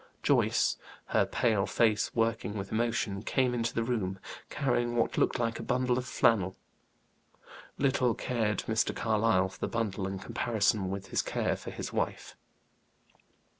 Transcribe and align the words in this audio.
Joyce, 0.23 0.77
her 1.09 1.27
pale 1.27 1.67
face 1.67 2.15
working 2.15 2.57
with 2.57 2.71
emotion, 2.71 3.21
came 3.21 3.53
into 3.53 3.75
the 3.75 3.83
room, 3.83 4.17
carrying 4.49 4.95
what 4.95 5.15
looked 5.15 5.37
like 5.37 5.59
a 5.59 5.61
bundle 5.61 5.95
of 5.99 6.07
flannel. 6.07 6.55
Little 7.77 8.15
cared 8.15 8.61
Mr. 8.65 8.95
Carlyle 8.95 9.49
for 9.49 9.59
the 9.59 9.67
bundle, 9.67 10.07
in 10.07 10.17
comparison 10.17 10.89
with 10.89 11.09
his 11.09 11.21
care 11.21 11.55
for 11.55 11.69
his 11.69 11.93
wife. 11.93 12.35